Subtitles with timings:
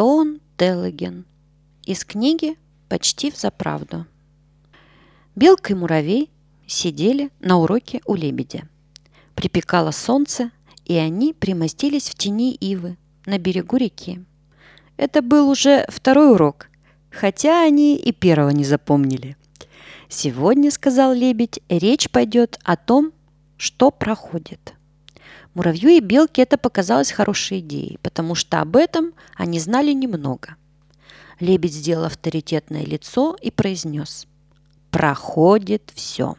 [0.00, 1.26] Антон Телеген.
[1.84, 2.56] Из книги
[2.88, 4.06] «Почти в заправду».
[5.36, 6.30] Белка и муравей
[6.66, 8.66] сидели на уроке у лебедя.
[9.34, 10.52] Припекало солнце,
[10.86, 14.24] и они примостились в тени ивы на берегу реки.
[14.96, 16.70] Это был уже второй урок,
[17.10, 19.36] хотя они и первого не запомнили.
[20.08, 23.12] «Сегодня,— сказал лебедь,— речь пойдет о том,
[23.58, 24.72] что проходит».
[25.54, 30.56] Муравью и белке это показалось хорошей идеей, потому что об этом они знали немного.
[31.40, 34.26] Лебедь сделал авторитетное лицо и произнес
[34.90, 36.36] «Проходит все».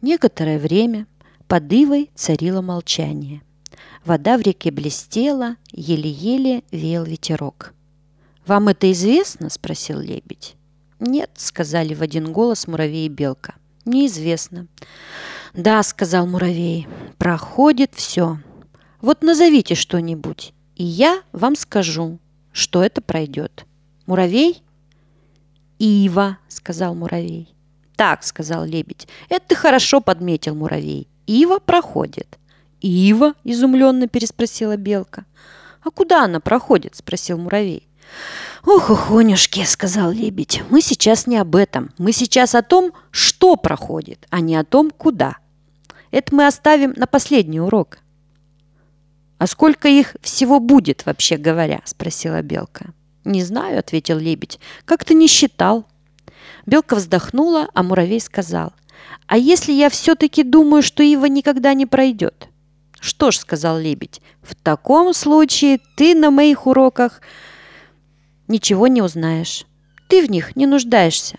[0.00, 1.06] Некоторое время
[1.46, 3.42] под ивой царило молчание.
[4.04, 7.74] Вода в реке блестела, еле-еле веял ветерок.
[8.46, 10.56] «Вам это известно?»– спросил лебедь.
[11.00, 13.54] «Нет»,– сказали в один голос муравей и белка.
[13.84, 14.68] «Неизвестно».
[15.54, 16.86] «Да»,— сказал муравей,—
[17.18, 18.38] «проходит все.
[19.00, 22.18] Вот назовите что-нибудь, и я вам скажу,
[22.52, 23.66] что это пройдет».
[24.06, 24.62] «Муравей?»
[25.78, 27.54] «Ива»,— сказал муравей.
[27.96, 31.08] «Так»,— сказал лебедь,— «это ты хорошо подметил, муравей.
[31.26, 32.38] Ива проходит».
[32.80, 35.24] «Ива?»– изумленно переспросила белка.
[35.82, 37.86] «А куда она проходит?»– спросил муравей.
[38.66, 41.90] «Ох, охонюшки»,— сказал лебедь,— «мы сейчас не об этом.
[41.98, 45.36] Мы сейчас о том, что проходит, а не о том, куда.
[46.10, 47.98] Это мы оставим на последний урок».
[49.38, 52.92] «А сколько их всего будет, вообще говоря?»– спросила белка.
[53.24, 54.60] «Не знаю»,– ответил лебедь.
[54.84, 55.86] «Как то не считал».
[56.66, 58.74] Белка вздохнула, а муравей сказал.
[59.26, 62.48] «А если я все-таки думаю, что Ива никогда не пройдет?»
[63.00, 67.22] «Что ж»,– сказал лебедь,– «в таком случае ты на моих уроках
[68.50, 69.64] ничего не узнаешь.
[70.08, 71.38] Ты в них не нуждаешься.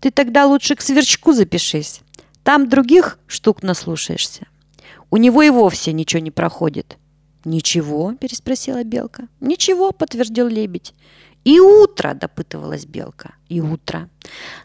[0.00, 2.00] Ты тогда лучше к сверчку запишись.
[2.44, 4.46] Там других штук наслушаешься.
[5.10, 6.98] У него и вовсе ничего не проходит.
[7.44, 9.26] «Ничего?»– переспросила белка.
[9.40, 10.94] «Ничего»,– подтвердил лебедь.
[11.44, 13.34] «И утро!»– допытывалась белка.
[13.48, 14.08] «И утро!»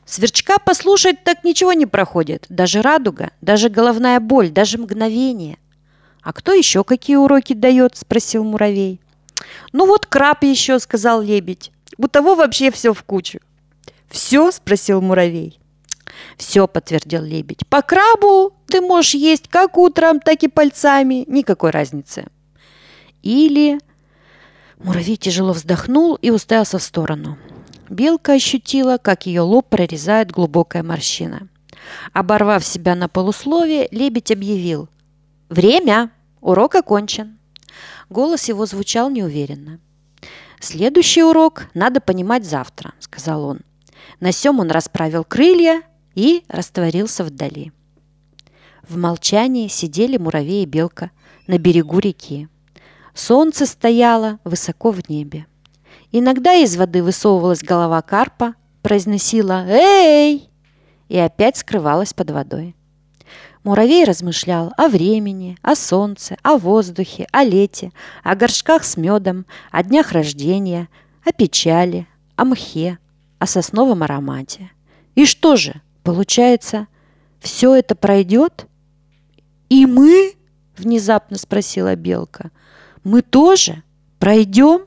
[0.06, 2.46] «Сверчка послушать так ничего не проходит.
[2.50, 5.58] Даже радуга, даже головная боль, даже мгновение».
[6.22, 9.02] «А кто еще какие уроки дает?»– спросил муравей.
[9.72, 11.72] «Ну вот краб еще»,– сказал лебедь.
[11.98, 13.40] У того вообще все в кучу.
[14.10, 15.60] «Все?»– спросил муравей.
[16.38, 17.68] «Все»,– подтвердил лебедь.
[17.68, 21.26] «По крабу ты можешь есть как утром, так и пальцами.
[21.28, 22.28] Никакой разницы».
[23.24, 23.80] Или...
[24.78, 27.38] Муравей тяжело вздохнул и уставился в сторону.
[27.90, 31.48] Белка ощутила, как ее лоб прорезает глубокая морщина.
[32.14, 34.88] Оборвав себя на полусловие, лебедь объявил.
[35.50, 36.12] «Время!
[36.42, 37.40] Урок окончен!»
[38.10, 39.80] Голос его звучал неуверенно.
[40.60, 43.60] «Следующий урок надо понимать завтра»,— сказал он.
[44.20, 45.82] На сём он расправил крылья
[46.16, 47.72] и растворился вдали.
[48.88, 51.12] В молчании сидели муравей и белка
[51.46, 52.48] на берегу реки.
[53.14, 55.46] Солнце стояло высоко в небе.
[56.12, 60.50] Иногда из воды высовывалась голова карпа, произносила «Эй!»
[61.10, 62.77] и опять скрывалась под водой.
[63.68, 67.92] Муравей размышлял о времени, о солнце, о воздухе, о лете,
[68.24, 70.88] о горшках с медом, о днях рождения,
[71.26, 72.08] о печали,
[72.38, 72.98] о мхе,
[73.40, 74.72] о сосновом аромате.
[75.16, 76.88] И что же, получается,
[77.42, 78.68] все это пройдет?
[79.68, 80.36] И мы?
[80.78, 82.52] Внезапно спросила белка.
[83.04, 83.84] Мы тоже
[84.18, 84.86] пройдем?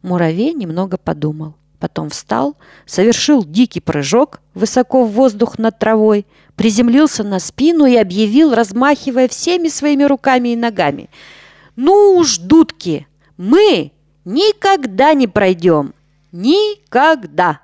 [0.00, 1.56] Муравей немного подумал.
[1.80, 2.56] Потом встал,
[2.86, 6.24] совершил дикий прыжок высоко в воздух над травой,
[6.56, 11.10] приземлился на спину и объявил, размахивая всеми своими руками и ногами.
[11.76, 13.06] «Ну уж, дудки,
[13.36, 13.92] мы
[14.24, 15.94] никогда не пройдем!
[16.32, 17.63] Никогда!»